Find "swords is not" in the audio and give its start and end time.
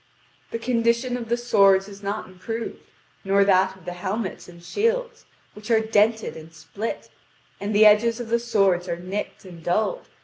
1.37-2.25